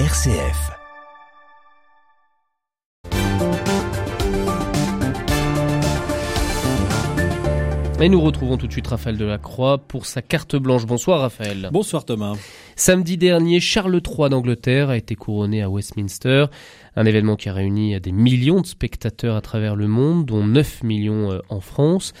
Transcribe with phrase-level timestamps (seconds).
[0.00, 0.72] RCF.
[8.00, 10.84] Et nous retrouvons tout de suite Raphaël Delacroix pour sa carte blanche.
[10.84, 11.68] Bonsoir Raphaël.
[11.72, 12.34] Bonsoir Thomas.
[12.74, 16.46] Samedi dernier, Charles III d'Angleterre a été couronné à Westminster,
[16.96, 20.82] un événement qui a réuni des millions de spectateurs à travers le monde, dont 9
[20.82, 22.14] millions euh, en France.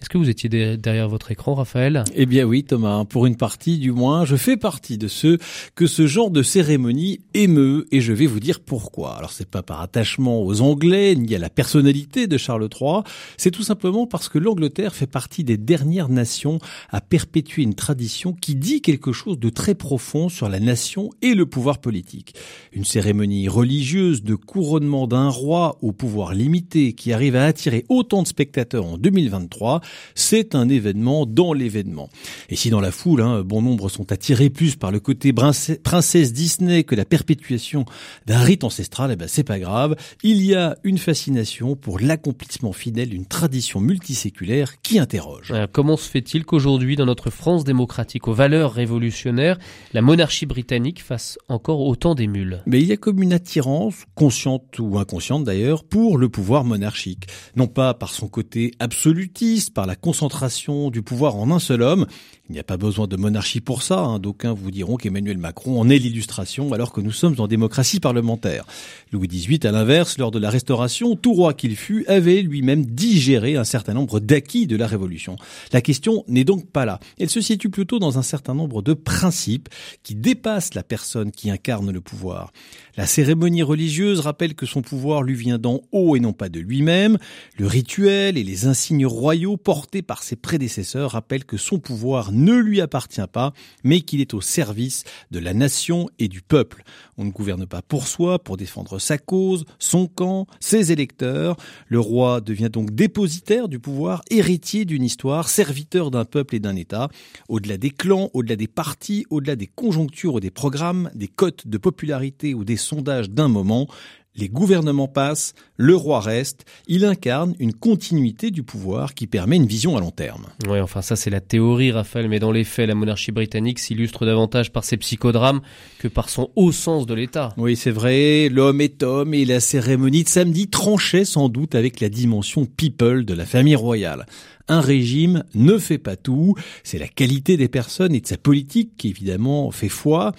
[0.00, 2.04] Est-ce que vous étiez derrière votre écran, Raphaël?
[2.14, 3.04] Eh bien oui, Thomas.
[3.06, 5.38] Pour une partie, du moins, je fais partie de ceux
[5.74, 9.16] que ce genre de cérémonie émeut, et je vais vous dire pourquoi.
[9.16, 13.00] Alors c'est pas par attachement aux Anglais ni à la personnalité de Charles III,
[13.38, 16.58] c'est tout simplement parce que l'Angleterre fait partie des dernières nations
[16.90, 21.34] à perpétuer une tradition qui dit quelque chose de très profond sur la nation et
[21.34, 22.34] le pouvoir politique.
[22.72, 28.22] Une cérémonie religieuse de couronnement d'un roi au pouvoir limité qui arrive à attirer autant
[28.22, 29.80] de spectateurs en 2023
[30.14, 32.08] c'est un événement dans l'événement.
[32.48, 36.32] Et si dans la foule, hein, bon nombre sont attirés plus par le côté princesse
[36.32, 37.84] Disney que la perpétuation
[38.26, 39.96] d'un rite ancestral, eh ben c'est pas grave.
[40.22, 45.52] Il y a une fascination pour l'accomplissement fidèle d'une tradition multiséculaire qui interroge.
[45.52, 49.58] Euh, comment se fait-il qu'aujourd'hui, dans notre France démocratique aux valeurs révolutionnaires,
[49.92, 54.78] la monarchie britannique fasse encore autant d'émules Mais il y a comme une attirance, consciente
[54.78, 57.26] ou inconsciente d'ailleurs, pour le pouvoir monarchique.
[57.56, 62.06] Non pas par son côté absolutiste, par la concentration du pouvoir en un seul homme.
[62.48, 63.98] Il n'y a pas besoin de monarchie pour ça.
[63.98, 64.18] Hein.
[64.18, 68.64] D'aucuns vous diront qu'Emmanuel Macron en est l'illustration alors que nous sommes en démocratie parlementaire.
[69.12, 73.56] Louis XVIII, à l'inverse, lors de la Restauration, tout roi qu'il fut, avait lui-même digéré
[73.56, 75.36] un certain nombre d'acquis de la Révolution.
[75.72, 76.98] La question n'est donc pas là.
[77.18, 79.68] Elle se situe plutôt dans un certain nombre de principes
[80.02, 82.52] qui dépassent la personne qui incarne le pouvoir.
[82.96, 86.60] La cérémonie religieuse rappelle que son pouvoir lui vient d'en haut et non pas de
[86.60, 87.18] lui-même.
[87.58, 92.54] Le rituel et les insignes royaux porté par ses prédécesseurs rappelle que son pouvoir ne
[92.54, 96.84] lui appartient pas, mais qu'il est au service de la nation et du peuple.
[97.18, 101.56] On ne gouverne pas pour soi, pour défendre sa cause, son camp, ses électeurs.
[101.88, 106.76] Le roi devient donc dépositaire du pouvoir, héritier d'une histoire, serviteur d'un peuple et d'un
[106.76, 107.08] État.
[107.48, 111.78] Au-delà des clans, au-delà des partis, au-delà des conjonctures ou des programmes, des cotes de
[111.78, 113.88] popularité ou des sondages d'un moment,
[114.36, 119.66] les gouvernements passent, le roi reste, il incarne une continuité du pouvoir qui permet une
[119.66, 120.46] vision à long terme.
[120.68, 124.26] Oui, enfin ça c'est la théorie, Raphaël, mais dans les faits, la monarchie britannique s'illustre
[124.26, 125.60] davantage par ses psychodrames
[125.98, 127.54] que par son haut sens de l'État.
[127.56, 132.00] Oui, c'est vrai, l'homme est homme et la cérémonie de samedi tranchait sans doute avec
[132.00, 134.26] la dimension people de la famille royale.
[134.68, 138.96] Un régime ne fait pas tout, c'est la qualité des personnes et de sa politique
[138.96, 140.32] qui évidemment fait foi,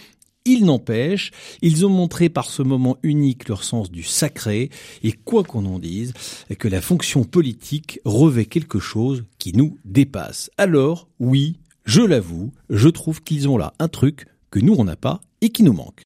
[0.47, 1.31] il n'empêche,
[1.61, 4.69] ils ont montré par ce moment unique leur sens du sacré,
[5.03, 6.13] et quoi qu'on en dise,
[6.57, 10.49] que la fonction politique revêt quelque chose qui nous dépasse.
[10.57, 14.95] Alors, oui, je l'avoue, je trouve qu'ils ont là un truc que nous on n'a
[14.95, 16.05] pas et qui nous manque.